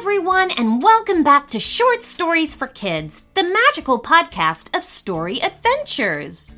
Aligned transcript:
everyone, 0.00 0.50
and 0.52 0.82
welcome 0.82 1.22
back 1.22 1.50
to 1.50 1.60
Short 1.60 2.02
Stories 2.02 2.54
for 2.54 2.66
Kids, 2.66 3.24
the 3.34 3.42
magical 3.42 4.00
podcast 4.00 4.74
of 4.74 4.82
story 4.82 5.42
adventures. 5.42 6.54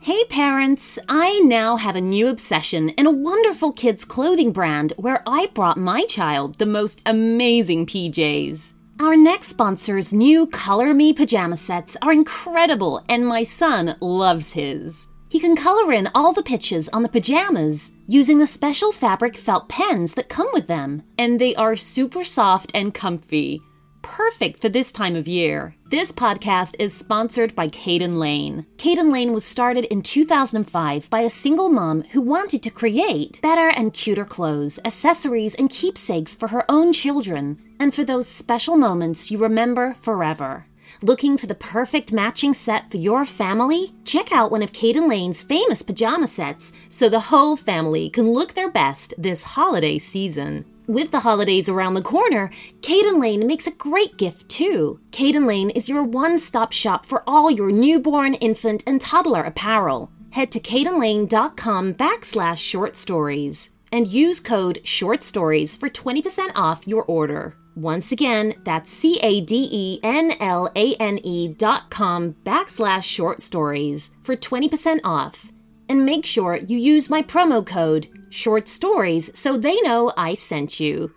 Hey 0.00 0.24
parents, 0.30 0.98
I 1.10 1.40
now 1.40 1.76
have 1.76 1.94
a 1.94 2.00
new 2.00 2.26
obsession 2.28 2.88
in 2.88 3.04
a 3.04 3.10
wonderful 3.10 3.70
kids' 3.70 4.06
clothing 4.06 4.50
brand 4.50 4.94
where 4.96 5.22
I 5.26 5.50
brought 5.52 5.76
my 5.76 6.06
child 6.06 6.56
the 6.56 6.64
most 6.64 7.02
amazing 7.04 7.84
PJs. 7.84 8.72
Our 8.98 9.14
next 9.14 9.48
sponsor's 9.48 10.14
new 10.14 10.46
Color 10.46 10.94
Me 10.94 11.12
pajama 11.12 11.58
sets 11.58 11.98
are 12.00 12.12
incredible, 12.12 13.04
and 13.10 13.26
my 13.26 13.42
son 13.42 13.96
loves 14.00 14.52
his. 14.52 15.08
He 15.34 15.40
can 15.40 15.56
color 15.56 15.92
in 15.92 16.08
all 16.14 16.32
the 16.32 16.44
pictures 16.44 16.88
on 16.90 17.02
the 17.02 17.08
pajamas 17.08 17.90
using 18.06 18.38
the 18.38 18.46
special 18.46 18.92
fabric 18.92 19.36
felt 19.36 19.68
pens 19.68 20.14
that 20.14 20.28
come 20.28 20.46
with 20.52 20.68
them, 20.68 21.02
and 21.18 21.40
they 21.40 21.56
are 21.56 21.74
super 21.74 22.22
soft 22.22 22.70
and 22.72 22.94
comfy. 22.94 23.60
Perfect 24.00 24.60
for 24.60 24.68
this 24.68 24.92
time 24.92 25.16
of 25.16 25.26
year. 25.26 25.74
This 25.90 26.12
podcast 26.12 26.76
is 26.78 26.94
sponsored 26.94 27.56
by 27.56 27.66
Caden 27.66 28.16
Lane. 28.16 28.64
Caden 28.76 29.12
Lane 29.12 29.32
was 29.32 29.44
started 29.44 29.86
in 29.86 30.02
2005 30.02 31.10
by 31.10 31.22
a 31.22 31.30
single 31.30 31.68
mom 31.68 32.02
who 32.12 32.20
wanted 32.20 32.62
to 32.62 32.70
create 32.70 33.40
better 33.42 33.70
and 33.70 33.92
cuter 33.92 34.24
clothes, 34.24 34.78
accessories, 34.84 35.56
and 35.56 35.68
keepsakes 35.68 36.36
for 36.36 36.46
her 36.46 36.64
own 36.70 36.92
children, 36.92 37.58
and 37.80 37.92
for 37.92 38.04
those 38.04 38.28
special 38.28 38.76
moments 38.76 39.32
you 39.32 39.38
remember 39.38 39.94
forever. 39.94 40.66
Looking 41.04 41.36
for 41.36 41.46
the 41.46 41.54
perfect 41.54 42.14
matching 42.14 42.54
set 42.54 42.90
for 42.90 42.96
your 42.96 43.26
family? 43.26 43.92
Check 44.06 44.32
out 44.32 44.50
one 44.50 44.62
of 44.62 44.72
Caden 44.72 45.06
Lane's 45.06 45.42
famous 45.42 45.82
pajama 45.82 46.26
sets 46.26 46.72
so 46.88 47.10
the 47.10 47.28
whole 47.28 47.56
family 47.56 48.08
can 48.08 48.30
look 48.30 48.54
their 48.54 48.70
best 48.70 49.12
this 49.18 49.42
holiday 49.42 49.98
season. 49.98 50.64
With 50.86 51.10
the 51.10 51.20
holidays 51.20 51.68
around 51.68 51.92
the 51.92 52.00
corner, 52.00 52.50
Caden 52.80 53.20
Lane 53.20 53.46
makes 53.46 53.66
a 53.66 53.72
great 53.72 54.16
gift 54.16 54.48
too. 54.48 54.98
Caden 55.10 55.46
Lane 55.46 55.68
is 55.68 55.90
your 55.90 56.02
one 56.02 56.38
stop 56.38 56.72
shop 56.72 57.04
for 57.04 57.22
all 57.26 57.50
your 57.50 57.70
newborn, 57.70 58.32
infant, 58.32 58.82
and 58.86 58.98
toddler 58.98 59.42
apparel. 59.42 60.10
Head 60.30 60.50
to 60.52 60.58
cadenlane.com 60.58 61.92
backslash 61.96 62.56
short 62.56 62.96
stories 62.96 63.72
and 63.92 64.06
use 64.06 64.40
code 64.40 64.80
short 64.84 65.22
stories 65.22 65.76
for 65.76 65.90
20% 65.90 66.52
off 66.54 66.88
your 66.88 67.02
order. 67.02 67.58
Once 67.76 68.12
again, 68.12 68.54
that's 68.62 68.90
C 68.90 69.18
A 69.20 69.40
D 69.40 69.68
E 69.70 70.00
N 70.04 70.34
L 70.38 70.70
A 70.76 70.94
N 70.94 71.18
E 71.24 71.48
dot 71.48 71.90
com 71.90 72.36
backslash 72.44 73.02
short 73.02 73.42
stories 73.42 74.14
for 74.22 74.36
20% 74.36 75.00
off. 75.02 75.50
And 75.88 76.06
make 76.06 76.24
sure 76.24 76.56
you 76.56 76.78
use 76.78 77.10
my 77.10 77.20
promo 77.20 77.66
code 77.66 78.08
short 78.30 78.68
stories 78.68 79.36
so 79.36 79.58
they 79.58 79.80
know 79.80 80.12
I 80.16 80.34
sent 80.34 80.78
you. 80.78 81.12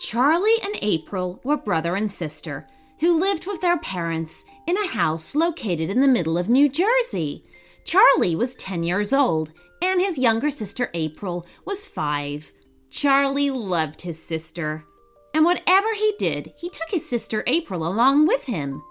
Charlie 0.00 0.60
and 0.64 0.76
April 0.80 1.40
were 1.44 1.58
brother 1.58 1.94
and 1.94 2.10
sister 2.10 2.66
who 3.00 3.20
lived 3.20 3.46
with 3.46 3.60
their 3.60 3.78
parents 3.78 4.46
in 4.66 4.78
a 4.78 4.88
house 4.88 5.34
located 5.36 5.90
in 5.90 6.00
the 6.00 6.08
middle 6.08 6.38
of 6.38 6.48
New 6.48 6.70
Jersey. 6.70 7.44
Charlie 7.84 8.34
was 8.34 8.54
10 8.54 8.82
years 8.82 9.12
old 9.12 9.52
and 9.82 10.00
his 10.00 10.18
younger 10.18 10.50
sister 10.50 10.90
April 10.94 11.46
was 11.64 11.84
five. 11.84 12.52
Charlie 12.90 13.50
loved 13.50 14.02
his 14.02 14.22
sister, 14.22 14.84
and 15.32 15.44
whatever 15.44 15.94
he 15.94 16.14
did, 16.18 16.52
he 16.56 16.68
took 16.68 16.90
his 16.90 17.08
sister 17.08 17.44
April 17.46 17.86
along 17.86 18.26
with 18.26 18.44
him. 18.44 18.82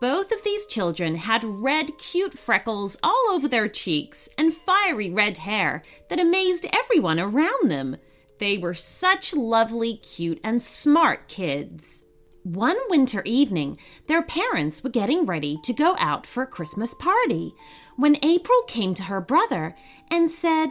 Both 0.00 0.32
of 0.32 0.42
these 0.44 0.66
children 0.66 1.16
had 1.16 1.44
red, 1.44 1.98
cute 1.98 2.38
freckles 2.38 2.96
all 3.02 3.26
over 3.30 3.46
their 3.46 3.68
cheeks 3.68 4.30
and 4.38 4.54
fiery 4.54 5.10
red 5.10 5.38
hair 5.38 5.82
that 6.08 6.18
amazed 6.18 6.66
everyone 6.72 7.20
around 7.20 7.70
them. 7.70 7.98
They 8.38 8.56
were 8.56 8.72
such 8.72 9.34
lovely, 9.34 9.96
cute, 9.96 10.40
and 10.42 10.62
smart 10.62 11.28
kids. 11.28 12.04
One 12.42 12.78
winter 12.88 13.22
evening, 13.26 13.78
their 14.06 14.22
parents 14.22 14.82
were 14.82 14.90
getting 14.90 15.26
ready 15.26 15.58
to 15.62 15.74
go 15.74 15.94
out 15.98 16.26
for 16.26 16.42
a 16.42 16.46
Christmas 16.46 16.94
party 16.94 17.54
when 17.96 18.16
April 18.22 18.62
came 18.66 18.94
to 18.94 19.02
her 19.04 19.20
brother 19.20 19.76
and 20.10 20.30
said, 20.30 20.68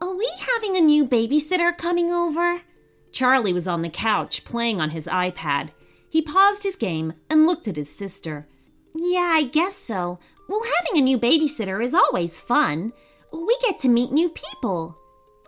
Are 0.00 0.14
we 0.14 0.30
having 0.38 0.76
a 0.76 0.80
new 0.80 1.04
babysitter 1.04 1.76
coming 1.76 2.12
over? 2.12 2.62
Charlie 3.10 3.52
was 3.52 3.66
on 3.66 3.82
the 3.82 3.88
couch 3.88 4.44
playing 4.44 4.80
on 4.80 4.90
his 4.90 5.08
iPad. 5.08 5.70
He 6.08 6.22
paused 6.22 6.62
his 6.62 6.76
game 6.76 7.14
and 7.28 7.44
looked 7.46 7.66
at 7.66 7.76
his 7.76 7.90
sister. 7.90 8.46
Yeah, 8.94 9.32
I 9.34 9.44
guess 9.44 9.74
so. 9.74 10.20
Well, 10.48 10.62
having 10.78 11.00
a 11.00 11.04
new 11.04 11.18
babysitter 11.18 11.82
is 11.82 11.92
always 11.92 12.40
fun. 12.40 12.92
We 13.32 13.56
get 13.66 13.80
to 13.80 13.88
meet 13.88 14.12
new 14.12 14.28
people. 14.28 14.96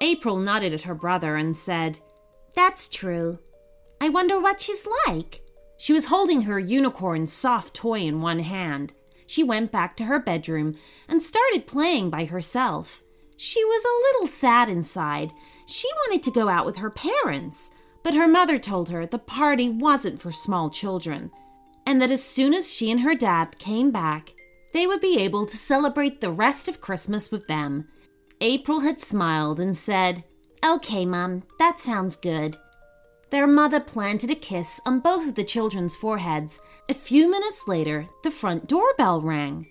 April 0.00 0.38
nodded 0.38 0.74
at 0.74 0.82
her 0.82 0.94
brother 0.94 1.36
and 1.36 1.56
said, 1.56 2.00
That's 2.56 2.88
true. 2.88 3.38
I 4.00 4.08
wonder 4.08 4.40
what 4.40 4.60
she's 4.60 4.86
like. 5.06 5.42
She 5.78 5.92
was 5.92 6.06
holding 6.06 6.42
her 6.42 6.58
unicorn 6.58 7.26
soft 7.26 7.74
toy 7.74 8.00
in 8.00 8.20
one 8.20 8.40
hand. 8.40 8.92
She 9.26 9.42
went 9.42 9.72
back 9.72 9.96
to 9.96 10.04
her 10.04 10.18
bedroom 10.18 10.74
and 11.08 11.22
started 11.22 11.66
playing 11.66 12.10
by 12.10 12.24
herself. 12.24 13.02
She 13.36 13.64
was 13.64 13.84
a 13.84 14.02
little 14.06 14.28
sad 14.28 14.68
inside. 14.68 15.32
She 15.66 15.88
wanted 16.06 16.22
to 16.24 16.30
go 16.30 16.48
out 16.48 16.64
with 16.64 16.78
her 16.78 16.90
parents, 16.90 17.70
but 18.02 18.14
her 18.14 18.28
mother 18.28 18.58
told 18.58 18.88
her 18.88 19.04
the 19.04 19.18
party 19.18 19.68
wasn't 19.68 20.20
for 20.20 20.30
small 20.30 20.70
children, 20.70 21.30
and 21.84 22.00
that 22.00 22.10
as 22.10 22.24
soon 22.24 22.54
as 22.54 22.72
she 22.72 22.90
and 22.90 23.00
her 23.00 23.14
dad 23.14 23.58
came 23.58 23.90
back, 23.90 24.32
they 24.72 24.86
would 24.86 25.00
be 25.00 25.18
able 25.18 25.46
to 25.46 25.56
celebrate 25.56 26.20
the 26.20 26.30
rest 26.30 26.68
of 26.68 26.80
Christmas 26.80 27.30
with 27.30 27.46
them. 27.46 27.88
April 28.40 28.80
had 28.80 29.00
smiled 29.00 29.58
and 29.58 29.76
said, 29.76 30.24
Okay, 30.64 31.04
Mum, 31.04 31.42
that 31.58 31.80
sounds 31.80 32.16
good. 32.16 32.56
Their 33.30 33.46
mother 33.46 33.80
planted 33.80 34.30
a 34.30 34.36
kiss 34.36 34.80
on 34.86 35.00
both 35.00 35.28
of 35.28 35.34
the 35.34 35.44
children's 35.44 35.96
foreheads. 35.96 36.60
A 36.88 36.94
few 36.94 37.28
minutes 37.30 37.66
later, 37.66 38.06
the 38.22 38.30
front 38.30 38.68
doorbell 38.68 39.20
rang. 39.20 39.66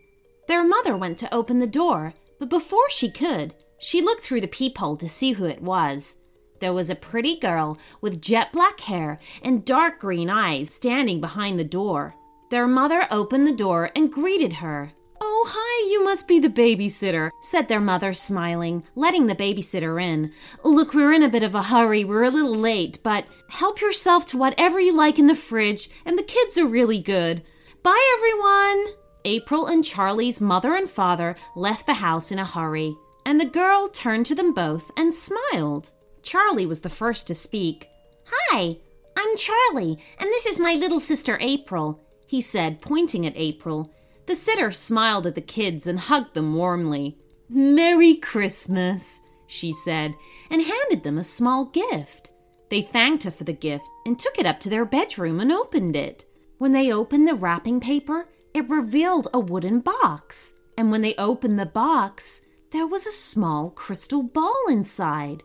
Their 0.47 0.65
mother 0.65 0.97
went 0.97 1.17
to 1.19 1.33
open 1.33 1.59
the 1.59 1.67
door, 1.67 2.13
but 2.37 2.49
before 2.49 2.89
she 2.89 3.09
could, 3.09 3.55
she 3.79 4.01
looked 4.01 4.25
through 4.25 4.41
the 4.41 4.47
peephole 4.47 4.97
to 4.97 5.07
see 5.07 5.31
who 5.31 5.45
it 5.45 5.61
was. 5.61 6.17
There 6.59 6.73
was 6.73 6.89
a 6.89 6.95
pretty 6.95 7.37
girl 7.39 7.77
with 8.01 8.21
jet 8.21 8.51
black 8.51 8.81
hair 8.81 9.19
and 9.41 9.65
dark 9.65 9.99
green 9.99 10.29
eyes 10.29 10.73
standing 10.73 11.21
behind 11.21 11.57
the 11.57 11.63
door. 11.63 12.15
Their 12.51 12.67
mother 12.67 13.07
opened 13.09 13.47
the 13.47 13.55
door 13.55 13.91
and 13.95 14.11
greeted 14.11 14.53
her. 14.53 14.91
Oh, 15.21 15.47
hi, 15.49 15.89
you 15.91 16.03
must 16.03 16.27
be 16.27 16.39
the 16.39 16.49
babysitter, 16.49 17.31
said 17.41 17.67
their 17.67 17.79
mother, 17.79 18.13
smiling, 18.13 18.83
letting 18.95 19.27
the 19.27 19.35
babysitter 19.35 20.01
in. 20.01 20.31
Look, 20.63 20.93
we're 20.93 21.13
in 21.13 21.23
a 21.23 21.29
bit 21.29 21.43
of 21.43 21.55
a 21.55 21.63
hurry. 21.63 22.03
We're 22.03 22.23
a 22.23 22.29
little 22.29 22.55
late, 22.55 22.99
but 23.03 23.25
help 23.49 23.81
yourself 23.81 24.25
to 24.27 24.37
whatever 24.37 24.79
you 24.79 24.95
like 24.95 25.17
in 25.17 25.27
the 25.27 25.35
fridge, 25.35 25.89
and 26.05 26.17
the 26.17 26.23
kids 26.23 26.57
are 26.57 26.67
really 26.67 26.99
good. 26.99 27.43
Bye, 27.83 28.15
everyone. 28.17 28.95
April 29.23 29.67
and 29.67 29.83
Charlie's 29.83 30.41
mother 30.41 30.75
and 30.75 30.89
father 30.89 31.35
left 31.55 31.87
the 31.87 31.95
house 31.95 32.31
in 32.31 32.39
a 32.39 32.45
hurry, 32.45 32.95
and 33.25 33.39
the 33.39 33.45
girl 33.45 33.87
turned 33.87 34.25
to 34.27 34.35
them 34.35 34.53
both 34.53 34.91
and 34.97 35.13
smiled. 35.13 35.91
Charlie 36.21 36.65
was 36.65 36.81
the 36.81 36.89
first 36.89 37.27
to 37.27 37.35
speak. 37.35 37.87
Hi, 38.27 38.77
I'm 39.17 39.37
Charlie, 39.37 39.97
and 40.19 40.29
this 40.29 40.45
is 40.45 40.59
my 40.59 40.73
little 40.73 40.99
sister 40.99 41.37
April, 41.39 42.03
he 42.27 42.41
said, 42.41 42.81
pointing 42.81 43.25
at 43.25 43.33
April. 43.35 43.91
The 44.27 44.35
sitter 44.35 44.71
smiled 44.71 45.27
at 45.27 45.35
the 45.35 45.41
kids 45.41 45.85
and 45.87 45.99
hugged 45.99 46.33
them 46.33 46.55
warmly. 46.55 47.17
Merry 47.47 48.15
Christmas, 48.15 49.19
she 49.47 49.71
said, 49.71 50.15
and 50.49 50.61
handed 50.63 51.03
them 51.03 51.17
a 51.17 51.23
small 51.23 51.65
gift. 51.65 52.31
They 52.69 52.81
thanked 52.81 53.23
her 53.23 53.31
for 53.31 53.43
the 53.43 53.53
gift 53.53 53.85
and 54.05 54.17
took 54.17 54.39
it 54.39 54.45
up 54.45 54.59
to 54.61 54.69
their 54.69 54.85
bedroom 54.85 55.39
and 55.39 55.51
opened 55.51 55.95
it. 55.95 56.25
When 56.57 56.71
they 56.71 56.91
opened 56.91 57.27
the 57.27 57.35
wrapping 57.35 57.79
paper, 57.79 58.27
it 58.53 58.69
revealed 58.69 59.27
a 59.33 59.39
wooden 59.39 59.81
box. 59.81 60.55
And 60.77 60.91
when 60.91 61.01
they 61.01 61.15
opened 61.15 61.59
the 61.59 61.65
box, 61.65 62.41
there 62.71 62.87
was 62.87 63.05
a 63.05 63.11
small 63.11 63.69
crystal 63.69 64.23
ball 64.23 64.65
inside. 64.69 65.43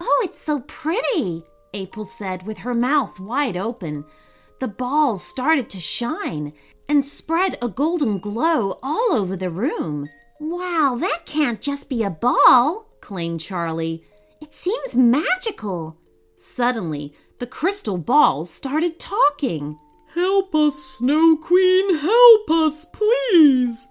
Oh, 0.00 0.22
it's 0.24 0.38
so 0.38 0.60
pretty, 0.60 1.44
April 1.72 2.04
said 2.04 2.44
with 2.44 2.58
her 2.58 2.74
mouth 2.74 3.18
wide 3.18 3.56
open. 3.56 4.04
The 4.60 4.68
balls 4.68 5.22
started 5.22 5.68
to 5.70 5.80
shine, 5.80 6.52
and 6.88 7.04
spread 7.04 7.58
a 7.60 7.68
golden 7.68 8.18
glow 8.18 8.78
all 8.82 9.12
over 9.12 9.36
the 9.36 9.50
room. 9.50 10.08
Wow, 10.40 10.96
that 11.00 11.26
can't 11.26 11.60
just 11.60 11.88
be 11.88 12.02
a 12.02 12.10
ball, 12.10 12.86
claimed 13.00 13.40
Charlie. 13.40 14.04
It 14.40 14.52
seems 14.52 14.96
magical. 14.96 15.96
Suddenly, 16.36 17.14
the 17.38 17.46
crystal 17.46 17.98
balls 17.98 18.50
started 18.50 18.98
talking. 18.98 19.78
Help 20.14 20.54
us, 20.54 20.76
Snow 20.76 21.36
Queen, 21.36 21.98
help 21.98 22.50
us, 22.50 22.84
please. 22.86 23.88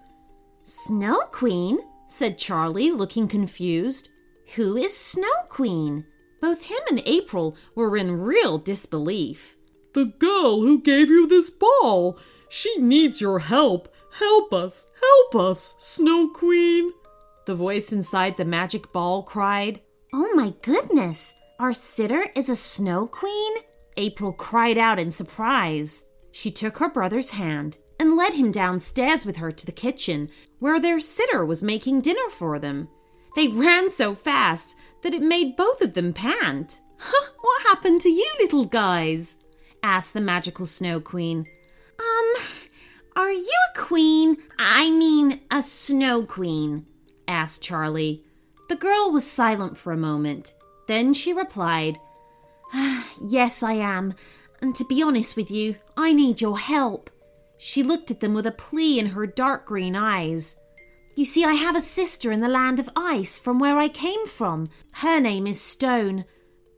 Snow 0.63 1.21
Queen? 1.31 1.80
said 2.07 2.38
Charlie, 2.38 2.92
looking 2.92 3.27
confused. 3.27 4.10
Who 4.56 4.77
is 4.77 4.95
Snow 4.95 5.33
Queen? 5.50 6.06
Both 6.42 6.63
him 6.63 6.80
and 6.89 7.01
April 7.06 7.57
were 7.75 7.98
in 7.98 8.21
real 8.21 8.57
disbelief. 8.57 9.57
The 9.94 10.06
girl 10.06 10.62
who 10.62 10.81
gave 10.81 11.10
you 11.10 11.28
this 11.28 11.50
ball. 11.50 12.18
She 12.50 12.78
needs 12.78 13.22
your 13.22 13.40
help. 13.40 13.94
Help 14.19 14.54
us, 14.54 14.86
help 15.01 15.36
us, 15.36 15.75
Snow 15.80 16.30
Queen. 16.30 16.92
The 17.45 17.56
voice 17.56 17.92
inside 17.92 18.38
the 18.38 18.45
magic 18.45 18.92
ball 18.92 19.24
cried. 19.24 19.81
Oh 20.13 20.31
my 20.36 20.54
goodness! 20.62 21.34
Our 21.60 21.74
sitter 21.74 22.25
is 22.36 22.50
a 22.50 22.56
snow 22.56 23.07
queen? 23.07 23.54
April 23.98 24.34
cried 24.34 24.78
out 24.78 25.00
in 25.00 25.12
surprise. 25.12 26.06
She 26.31 26.51
took 26.51 26.78
her 26.78 26.89
brother's 26.89 27.31
hand 27.31 27.78
and 28.00 28.16
led 28.16 28.34
him 28.34 28.51
downstairs 28.51 29.25
with 29.25 29.38
her 29.38 29.51
to 29.51 29.66
the 29.66 29.72
kitchen, 29.72 30.30
where 30.60 30.80
their 30.80 31.00
sitter 31.00 31.46
was 31.46 31.63
making 31.63 32.01
dinner 32.01 32.30
for 32.30 32.60
them. 32.60 32.89
They 33.36 33.48
ran 33.48 33.89
so 33.89 34.13
fast 34.13 34.75
that 35.01 35.13
it 35.13 35.22
made 35.22 35.56
both 35.56 35.81
of 35.81 35.94
them 35.94 36.13
pant. 36.13 36.80
Huh, 36.98 37.30
what 37.42 37.63
happened 37.63 38.01
to 38.01 38.10
you 38.10 38.30
little 38.39 38.66
guys? 38.66 39.38
Asked 39.84 40.14
the 40.14 40.22
magical 40.22 40.66
snow 40.66 41.00
queen. 41.00 41.46
Um, 42.00 42.44
are 43.16 43.32
you 43.32 43.54
a 43.76 43.80
queen? 43.80 44.38
I 44.58 44.90
mean, 44.90 45.42
a 45.52 45.62
snow 45.62 46.24
queen? 46.24 46.88
asked 47.28 47.62
Charlie. 47.62 48.24
The 48.70 48.76
girl 48.76 49.12
was 49.12 49.30
silent 49.30 49.78
for 49.78 49.92
a 49.92 49.98
moment. 49.98 50.54
Then 50.88 51.14
she 51.14 51.34
replied, 51.34 52.00
Yes, 53.22 53.62
I 53.62 53.74
am. 53.74 54.14
And 54.62 54.74
to 54.76 54.86
be 54.86 55.04
honest 55.04 55.36
with 55.36 55.52
you, 55.52 55.76
I 55.96 56.14
need 56.14 56.42
your 56.42 56.58
help. 56.58 57.10
She 57.58 57.84
looked 57.84 58.10
at 58.10 58.20
them 58.20 58.34
with 58.34 58.48
a 58.48 58.52
plea 58.52 58.98
in 58.98 59.08
her 59.08 59.28
dark 59.28 59.66
green 59.66 59.96
eyes. 59.96 60.60
You 61.16 61.26
see, 61.26 61.44
I 61.44 61.54
have 61.54 61.76
a 61.76 61.82
sister 61.82 62.32
in 62.32 62.40
the 62.40 62.48
land 62.48 62.80
of 62.80 62.90
ice 62.96 63.38
from 63.38 63.60
where 63.60 63.78
I 63.78 63.88
came 63.88 64.26
from. 64.26 64.70
Her 64.94 65.20
name 65.20 65.46
is 65.46 65.62
Stone. 65.62 66.26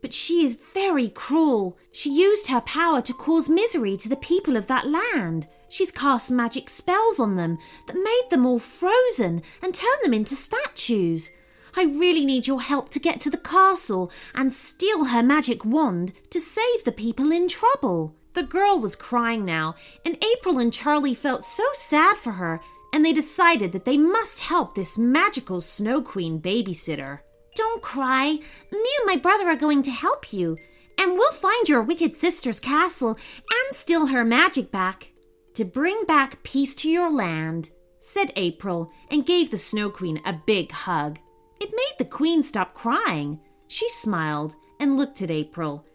But 0.05 0.13
she 0.13 0.45
is 0.45 0.61
very 0.75 1.09
cruel. 1.09 1.79
She 1.91 2.11
used 2.11 2.45
her 2.45 2.61
power 2.61 3.01
to 3.01 3.11
cause 3.11 3.49
misery 3.49 3.97
to 3.97 4.07
the 4.07 4.15
people 4.15 4.55
of 4.55 4.67
that 4.67 4.85
land. 4.85 5.47
She's 5.67 5.89
cast 5.89 6.29
magic 6.29 6.69
spells 6.69 7.19
on 7.19 7.37
them 7.37 7.57
that 7.87 7.95
made 7.95 8.27
them 8.29 8.45
all 8.45 8.59
frozen 8.59 9.41
and 9.63 9.73
turned 9.73 10.03
them 10.03 10.13
into 10.13 10.35
statues. 10.35 11.31
I 11.75 11.85
really 11.85 12.23
need 12.23 12.45
your 12.45 12.61
help 12.61 12.89
to 12.89 12.99
get 12.99 13.19
to 13.21 13.31
the 13.31 13.39
castle 13.39 14.11
and 14.35 14.53
steal 14.53 15.05
her 15.05 15.23
magic 15.23 15.65
wand 15.65 16.13
to 16.29 16.39
save 16.39 16.83
the 16.83 16.91
people 16.91 17.31
in 17.31 17.47
trouble. 17.47 18.15
The 18.33 18.43
girl 18.43 18.79
was 18.79 18.95
crying 18.95 19.43
now, 19.43 19.73
and 20.05 20.23
April 20.23 20.59
and 20.59 20.71
Charlie 20.71 21.15
felt 21.15 21.43
so 21.43 21.65
sad 21.73 22.17
for 22.17 22.33
her, 22.33 22.61
and 22.93 23.03
they 23.03 23.11
decided 23.11 23.71
that 23.71 23.85
they 23.85 23.97
must 23.97 24.41
help 24.41 24.75
this 24.75 24.99
magical 24.99 25.61
Snow 25.61 26.03
Queen 26.03 26.39
babysitter. 26.39 27.21
Don't 27.55 27.81
cry. 27.81 28.37
Me 28.71 28.89
and 28.99 29.07
my 29.07 29.15
brother 29.15 29.47
are 29.47 29.55
going 29.55 29.81
to 29.83 29.91
help 29.91 30.31
you, 30.33 30.57
and 30.99 31.13
we'll 31.13 31.31
find 31.31 31.67
your 31.67 31.81
wicked 31.81 32.13
sister's 32.13 32.59
castle 32.59 33.11
and 33.11 33.75
steal 33.75 34.07
her 34.07 34.23
magic 34.23 34.71
back. 34.71 35.11
To 35.55 35.65
bring 35.65 36.03
back 36.05 36.43
peace 36.43 36.75
to 36.75 36.89
your 36.89 37.11
land, 37.11 37.69
said 38.01 38.31
April, 38.35 38.91
and 39.09 39.25
gave 39.25 39.49
the 39.49 39.57
Snow 39.57 39.89
Queen 39.89 40.21
a 40.25 40.33
big 40.33 40.71
hug. 40.71 41.17
It 41.61 41.71
made 41.71 41.95
the 41.97 42.05
Queen 42.05 42.43
stop 42.43 42.73
crying. 42.73 43.39
She 43.67 43.87
smiled 43.89 44.55
and 44.79 44.97
looked 44.97 45.21
at 45.21 45.31
April. 45.31 45.85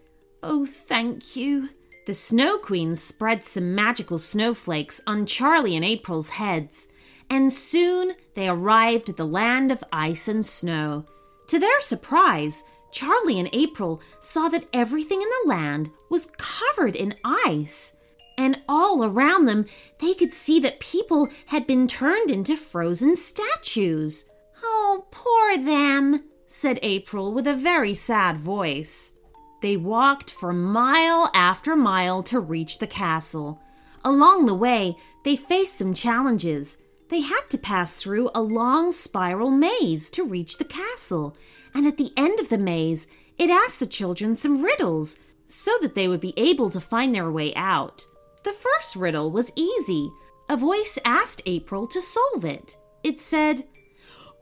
Oh, 0.41 0.65
thank 0.65 1.35
you. 1.35 1.69
The 2.07 2.15
Snow 2.15 2.57
Queen 2.57 2.95
spread 2.95 3.45
some 3.45 3.75
magical 3.75 4.17
snowflakes 4.17 4.99
on 5.05 5.27
Charlie 5.27 5.75
and 5.75 5.85
April's 5.85 6.31
heads, 6.31 6.87
and 7.29 7.53
soon 7.53 8.13
they 8.33 8.49
arrived 8.49 9.09
at 9.09 9.17
the 9.17 9.25
land 9.25 9.71
of 9.71 9.83
ice 9.93 10.27
and 10.27 10.43
snow. 10.43 11.05
To 11.51 11.59
their 11.59 11.81
surprise, 11.81 12.63
Charlie 12.91 13.37
and 13.37 13.49
April 13.51 14.01
saw 14.21 14.47
that 14.47 14.69
everything 14.71 15.21
in 15.21 15.27
the 15.27 15.49
land 15.49 15.91
was 16.09 16.31
covered 16.37 16.95
in 16.95 17.15
ice. 17.25 17.97
And 18.37 18.61
all 18.69 19.03
around 19.03 19.47
them, 19.47 19.65
they 19.99 20.13
could 20.13 20.31
see 20.31 20.61
that 20.61 20.79
people 20.79 21.27
had 21.47 21.67
been 21.67 21.89
turned 21.89 22.31
into 22.31 22.55
frozen 22.55 23.17
statues. 23.17 24.29
Oh, 24.63 25.07
poor 25.11 25.57
them, 25.57 26.23
said 26.47 26.79
April 26.81 27.33
with 27.33 27.45
a 27.47 27.53
very 27.53 27.95
sad 27.95 28.39
voice. 28.39 29.17
They 29.61 29.75
walked 29.75 30.31
for 30.31 30.53
mile 30.53 31.29
after 31.33 31.75
mile 31.75 32.23
to 32.23 32.39
reach 32.39 32.79
the 32.79 32.87
castle. 32.87 33.59
Along 34.05 34.45
the 34.45 34.55
way, 34.55 34.95
they 35.25 35.35
faced 35.35 35.77
some 35.77 35.93
challenges. 35.93 36.77
They 37.11 37.19
had 37.19 37.41
to 37.49 37.57
pass 37.57 37.97
through 37.97 38.31
a 38.33 38.41
long 38.41 38.93
spiral 38.93 39.51
maze 39.51 40.09
to 40.11 40.23
reach 40.23 40.57
the 40.57 40.63
castle, 40.63 41.35
and 41.73 41.85
at 41.85 41.97
the 41.97 42.13
end 42.15 42.39
of 42.39 42.47
the 42.47 42.57
maze, 42.57 43.05
it 43.37 43.49
asked 43.49 43.81
the 43.81 43.85
children 43.85 44.33
some 44.33 44.63
riddles 44.63 45.19
so 45.45 45.71
that 45.81 45.93
they 45.93 46.07
would 46.07 46.21
be 46.21 46.33
able 46.37 46.69
to 46.69 46.79
find 46.79 47.13
their 47.13 47.29
way 47.29 47.53
out. 47.53 48.05
The 48.45 48.53
first 48.53 48.95
riddle 48.95 49.29
was 49.29 49.51
easy. 49.57 50.09
A 50.49 50.55
voice 50.55 50.97
asked 51.03 51.41
April 51.45 51.85
to 51.87 52.01
solve 52.01 52.45
it. 52.45 52.77
It 53.03 53.19
said, 53.19 53.63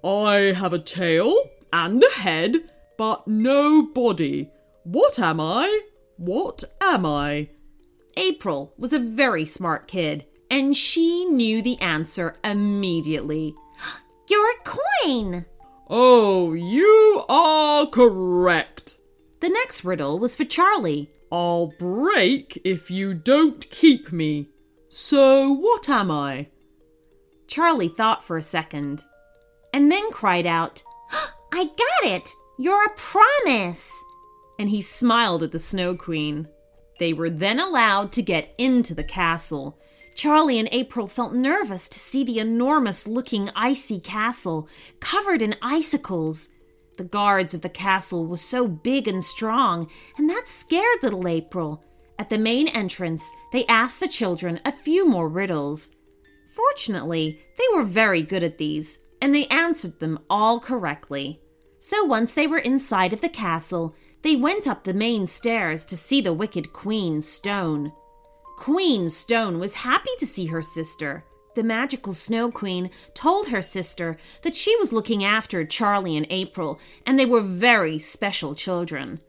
I 0.04 0.54
have 0.56 0.74
a 0.74 0.80
tail 0.80 1.36
and 1.74 2.04
a 2.04 2.20
head, 2.20 2.72
but 3.00 3.28
no 3.28 3.88
body. 3.88 4.52
What 4.84 5.18
am 5.18 5.42
I? 5.42 5.82
What 6.18 6.64
am 6.80 7.04
I? 7.04 7.50
April 8.16 8.76
was 8.78 8.94
a 8.94 9.00
very 9.00 9.46
smart 9.46 9.88
kid, 9.88 10.28
and 10.50 10.76
she 10.76 11.26
knew 11.26 11.62
the 11.62 11.80
answer 11.82 12.38
immediately. 12.44 13.56
You're 14.30 14.52
a 14.52 14.64
coin! 14.64 15.46
Oh, 15.90 16.54
you 16.54 17.24
are 17.28 17.88
correct. 17.88 18.98
The 19.40 19.50
next 19.50 19.84
riddle 19.84 20.20
was 20.20 20.36
for 20.36 20.46
Charlie. 20.46 21.10
I'll 21.32 21.74
break 21.80 22.62
if 22.64 22.92
you 22.92 23.14
don't 23.14 23.70
keep 23.70 24.12
me. 24.12 24.50
So, 24.90 25.52
what 25.52 25.90
am 25.90 26.12
I? 26.12 26.48
Charlie 27.48 27.88
thought 27.88 28.24
for 28.24 28.38
a 28.38 28.44
second 28.44 29.04
and 29.74 29.92
then 29.92 30.12
cried 30.12 30.46
out, 30.46 30.84
I 31.52 31.66
got 31.66 32.12
it! 32.12 32.30
You're 32.58 32.86
a 32.86 32.96
promise! 32.96 34.04
And 34.58 34.70
he 34.70 34.82
smiled 34.82 35.44
at 35.44 35.52
the 35.52 35.60
Snow 35.60 35.96
Queen. 35.96 36.48
They 37.00 37.14
were 37.14 37.30
then 37.30 37.60
allowed 37.60 38.12
to 38.14 38.22
get 38.22 38.54
into 38.58 38.94
the 38.94 39.04
castle. 39.04 39.80
Charlie 40.20 40.60
and 40.60 40.68
April 40.74 41.08
felt 41.08 41.34
nervous 41.34 41.88
to 41.88 41.98
see 41.98 42.26
the 42.26 42.40
enormous 42.40 43.08
looking 43.08 43.50
icy 43.56 44.02
castle 44.02 44.68
covered 45.00 45.42
in 45.42 45.56
icicles. 45.62 46.50
The 46.98 47.06
guards 47.06 47.54
of 47.54 47.62
the 47.62 47.70
castle 47.70 48.28
were 48.28 48.36
so 48.36 48.68
big 48.68 49.08
and 49.08 49.24
strong, 49.24 49.90
and 50.18 50.30
that 50.30 50.50
scared 50.50 51.04
little 51.04 51.26
April. 51.26 51.86
At 52.18 52.30
the 52.30 52.38
main 52.38 52.68
entrance, 52.68 53.32
they 53.54 53.66
asked 53.68 54.02
the 54.02 54.10
children 54.10 54.60
a 54.66 54.74
few 54.74 55.08
more 55.08 55.30
riddles. 55.30 55.96
Fortunately, 56.54 57.40
they 57.58 57.78
were 57.78 57.86
very 57.86 58.22
good 58.22 58.44
at 58.44 58.58
these, 58.58 59.00
and 59.22 59.34
they 59.34 59.46
answered 59.46 60.02
them 60.02 60.20
all 60.30 60.60
correctly. 60.60 61.40
So 61.80 62.04
once 62.04 62.34
they 62.34 62.46
were 62.46 62.58
inside 62.58 63.14
of 63.14 63.22
the 63.22 63.30
castle, 63.30 63.96
they 64.24 64.36
went 64.36 64.68
up 64.68 64.84
the 64.84 64.94
main 64.94 65.28
stairs 65.28 65.86
to 65.86 65.96
see 65.96 66.20
the 66.20 66.34
wicked 66.34 66.74
Queen 66.74 67.22
Stone. 67.22 67.94
Queen 68.60 69.08
Stone 69.08 69.58
was 69.58 69.74
happy 69.74 70.10
to 70.20 70.28
see 70.28 70.48
her 70.48 70.62
sister. 70.62 71.24
The 71.56 71.64
magical 71.64 72.12
Snow 72.12 72.52
Queen 72.52 72.90
told 73.14 73.48
her 73.48 73.62
sister 73.62 74.18
that 74.42 74.54
she 74.54 74.76
was 74.76 74.92
looking 74.92 75.24
after 75.24 75.64
Charlie 75.64 76.18
and 76.18 76.28
April, 76.30 76.78
and 77.06 77.18
they 77.18 77.26
were 77.26 77.40
very 77.40 77.98
special 78.00 78.54
children. 78.54 79.22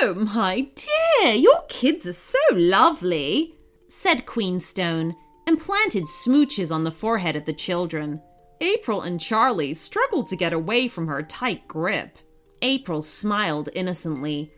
Oh, 0.00 0.14
my 0.14 0.70
dear, 0.74 1.34
your 1.34 1.64
kids 1.68 2.06
are 2.06 2.14
so 2.14 2.38
lovely, 2.52 3.56
said 3.88 4.24
Queen 4.24 4.58
Stone, 4.58 5.14
and 5.46 5.60
planted 5.60 6.04
smooches 6.04 6.74
on 6.74 6.84
the 6.84 6.90
forehead 6.90 7.36
of 7.36 7.44
the 7.44 7.52
children. 7.52 8.22
April 8.62 9.02
and 9.02 9.20
Charlie 9.20 9.74
struggled 9.74 10.28
to 10.28 10.34
get 10.34 10.54
away 10.54 10.88
from 10.88 11.08
her 11.08 11.22
tight 11.22 11.68
grip. 11.68 12.16
April 12.62 13.02
smiled 13.02 13.68
innocently. 13.74 14.50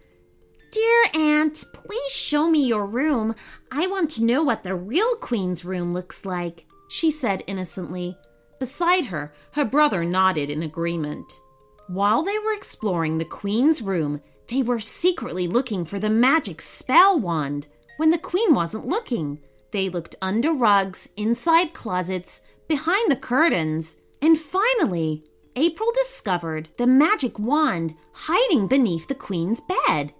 Dear 0.73 1.03
Aunt, 1.15 1.65
please 1.73 2.13
show 2.13 2.49
me 2.49 2.65
your 2.65 2.87
room. 2.87 3.35
I 3.73 3.89
want 3.89 4.09
to 4.13 4.25
know 4.25 4.45
what 4.45 4.63
the 4.63 4.77
real 4.77 5.17
Queen's 5.17 5.65
room 5.65 5.91
looks 5.91 6.25
like, 6.25 6.67
she 6.89 7.11
said 7.11 7.43
innocently. 7.49 8.17
Beside 8.61 9.07
her, 9.07 9.33
her 9.53 9.65
brother 9.65 10.05
nodded 10.05 10.49
in 10.49 10.63
agreement. 10.63 11.41
While 11.89 12.23
they 12.23 12.39
were 12.39 12.53
exploring 12.53 13.19
the 13.19 13.25
Queen's 13.25 13.83
room, 13.83 14.21
they 14.47 14.63
were 14.63 14.79
secretly 14.79 15.49
looking 15.49 15.85
for 15.85 15.99
the 15.99 16.09
magic 16.09 16.61
spell 16.61 17.19
wand 17.19 17.67
when 17.97 18.11
the 18.11 18.19
Queen 18.19 18.55
wasn't 18.55 18.87
looking. 18.87 19.41
They 19.73 19.89
looked 19.89 20.15
under 20.23 20.53
rugs, 20.53 21.11
inside 21.17 21.75
closets, 21.75 22.43
behind 22.69 23.11
the 23.11 23.17
curtains, 23.17 23.97
and 24.23 24.39
finally, 24.39 25.25
April 25.57 25.91
discovered 25.97 26.69
the 26.77 26.87
magic 26.87 27.41
wand 27.41 27.95
hiding 28.13 28.69
beneath 28.69 29.09
the 29.09 29.17
queen's 29.17 29.61
bed. 29.61 30.15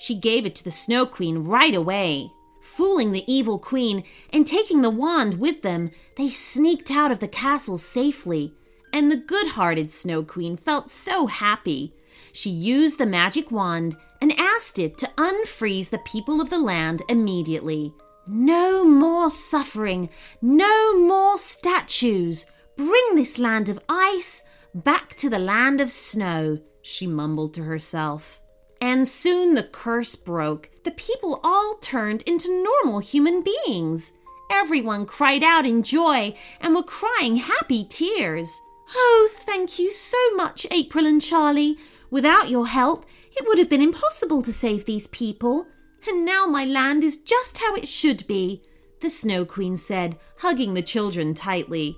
She 0.00 0.14
gave 0.14 0.46
it 0.46 0.54
to 0.54 0.64
the 0.64 0.70
Snow 0.70 1.04
Queen 1.04 1.44
right 1.44 1.74
away. 1.74 2.32
Fooling 2.62 3.12
the 3.12 3.30
evil 3.30 3.58
queen 3.58 4.02
and 4.32 4.46
taking 4.46 4.80
the 4.80 4.88
wand 4.88 5.38
with 5.38 5.60
them, 5.60 5.90
they 6.16 6.30
sneaked 6.30 6.90
out 6.90 7.12
of 7.12 7.18
the 7.18 7.28
castle 7.28 7.76
safely, 7.76 8.54
and 8.94 9.12
the 9.12 9.18
good 9.18 9.48
hearted 9.48 9.92
Snow 9.92 10.22
Queen 10.22 10.56
felt 10.56 10.88
so 10.88 11.26
happy. 11.26 11.92
She 12.32 12.48
used 12.48 12.96
the 12.96 13.04
magic 13.04 13.50
wand 13.50 13.94
and 14.22 14.32
asked 14.38 14.78
it 14.78 14.96
to 14.98 15.10
unfreeze 15.18 15.90
the 15.90 15.98
people 15.98 16.40
of 16.40 16.48
the 16.48 16.58
land 16.58 17.02
immediately. 17.10 17.92
No 18.26 18.86
more 18.86 19.28
suffering, 19.28 20.08
no 20.40 20.98
more 20.98 21.36
statues. 21.36 22.46
Bring 22.74 23.16
this 23.16 23.38
land 23.38 23.68
of 23.68 23.78
ice 23.86 24.44
back 24.74 25.10
to 25.16 25.28
the 25.28 25.38
land 25.38 25.78
of 25.78 25.90
snow, 25.90 26.58
she 26.80 27.06
mumbled 27.06 27.52
to 27.52 27.64
herself. 27.64 28.39
And 28.80 29.06
soon 29.06 29.54
the 29.54 29.62
curse 29.62 30.16
broke. 30.16 30.70
The 30.84 30.90
people 30.92 31.40
all 31.44 31.76
turned 31.80 32.22
into 32.22 32.64
normal 32.64 33.00
human 33.00 33.42
beings. 33.42 34.12
Everyone 34.50 35.06
cried 35.06 35.42
out 35.44 35.66
in 35.66 35.82
joy 35.82 36.34
and 36.60 36.74
were 36.74 36.82
crying 36.82 37.36
happy 37.36 37.84
tears. 37.84 38.60
Oh, 38.94 39.30
thank 39.32 39.78
you 39.78 39.92
so 39.92 40.18
much, 40.34 40.66
April 40.70 41.06
and 41.06 41.20
Charlie. 41.20 41.78
Without 42.10 42.50
your 42.50 42.66
help, 42.66 43.06
it 43.32 43.46
would 43.46 43.58
have 43.58 43.68
been 43.68 43.82
impossible 43.82 44.42
to 44.42 44.52
save 44.52 44.84
these 44.84 45.06
people. 45.08 45.66
And 46.08 46.24
now 46.24 46.46
my 46.46 46.64
land 46.64 47.04
is 47.04 47.20
just 47.20 47.58
how 47.58 47.74
it 47.76 47.86
should 47.86 48.26
be, 48.26 48.62
the 49.00 49.10
Snow 49.10 49.44
Queen 49.44 49.76
said, 49.76 50.18
hugging 50.38 50.74
the 50.74 50.82
children 50.82 51.34
tightly. 51.34 51.96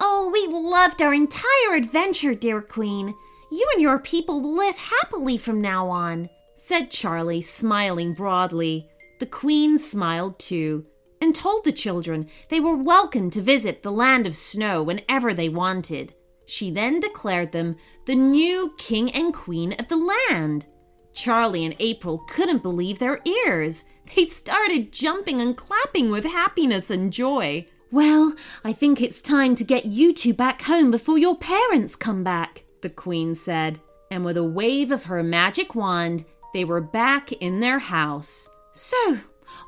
Oh, 0.00 0.30
we 0.32 0.46
loved 0.46 1.02
our 1.02 1.12
entire 1.14 1.74
adventure, 1.74 2.34
dear 2.34 2.62
Queen. 2.62 3.14
You 3.50 3.66
and 3.72 3.82
your 3.82 3.98
people 3.98 4.40
will 4.40 4.56
live 4.56 4.76
happily 4.76 5.38
from 5.38 5.60
now 5.60 5.88
on, 5.88 6.28
said 6.54 6.90
Charlie, 6.90 7.40
smiling 7.40 8.12
broadly. 8.12 8.90
The 9.20 9.26
Queen 9.26 9.78
smiled 9.78 10.38
too 10.38 10.86
and 11.20 11.34
told 11.34 11.64
the 11.64 11.72
children 11.72 12.28
they 12.48 12.60
were 12.60 12.76
welcome 12.76 13.30
to 13.30 13.40
visit 13.40 13.82
the 13.82 13.92
land 13.92 14.26
of 14.26 14.36
snow 14.36 14.82
whenever 14.82 15.34
they 15.34 15.48
wanted. 15.48 16.14
She 16.46 16.70
then 16.70 17.00
declared 17.00 17.52
them 17.52 17.76
the 18.06 18.14
new 18.14 18.74
king 18.78 19.10
and 19.12 19.34
queen 19.34 19.74
of 19.74 19.88
the 19.88 19.96
land. 19.96 20.66
Charlie 21.12 21.64
and 21.64 21.74
April 21.78 22.24
couldn't 22.28 22.62
believe 22.62 22.98
their 22.98 23.20
ears. 23.24 23.84
They 24.14 24.24
started 24.24 24.92
jumping 24.92 25.40
and 25.40 25.56
clapping 25.56 26.10
with 26.10 26.24
happiness 26.24 26.90
and 26.90 27.12
joy. 27.12 27.66
Well, 27.90 28.34
I 28.64 28.72
think 28.72 29.00
it's 29.00 29.20
time 29.20 29.54
to 29.56 29.64
get 29.64 29.86
you 29.86 30.12
two 30.12 30.34
back 30.34 30.62
home 30.62 30.90
before 30.90 31.18
your 31.18 31.36
parents 31.36 31.96
come 31.96 32.22
back, 32.22 32.64
the 32.82 32.90
queen 32.90 33.34
said. 33.34 33.80
And 34.10 34.24
with 34.24 34.36
a 34.36 34.44
wave 34.44 34.90
of 34.90 35.04
her 35.04 35.22
magic 35.22 35.74
wand, 35.74 36.24
they 36.54 36.64
were 36.64 36.80
back 36.80 37.32
in 37.32 37.60
their 37.60 37.78
house. 37.78 38.48
So, 38.72 39.18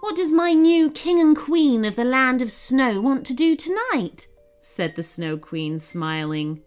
what 0.00 0.16
does 0.16 0.32
my 0.32 0.52
new 0.52 0.90
king 0.90 1.20
and 1.20 1.36
queen 1.36 1.84
of 1.84 1.96
the 1.96 2.04
land 2.04 2.40
of 2.40 2.52
snow 2.52 3.00
want 3.00 3.26
to 3.26 3.34
do 3.34 3.56
tonight? 3.56 4.28
said 4.60 4.94
the 4.94 5.02
Snow 5.02 5.38
Queen, 5.38 5.78
smiling. 5.78 6.62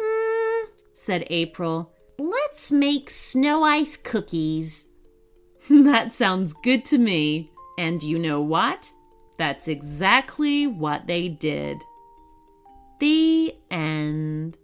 Hmm, 0.00 0.66
said 0.92 1.26
April. 1.28 1.92
Let's 2.18 2.72
make 2.72 3.10
snow 3.10 3.62
ice 3.62 3.96
cookies. 3.96 4.88
that 5.70 6.12
sounds 6.12 6.52
good 6.52 6.84
to 6.86 6.98
me. 6.98 7.50
And 7.78 8.02
you 8.02 8.18
know 8.18 8.40
what? 8.40 8.90
That's 9.38 9.68
exactly 9.68 10.66
what 10.66 11.06
they 11.06 11.28
did. 11.28 11.82
The 13.00 13.54
end. 13.70 14.56